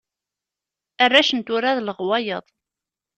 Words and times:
Arrac 1.05 1.29
n 1.33 1.39
tura 1.47 1.77
d 1.77 1.79
leɣwayeḍ. 1.81 2.45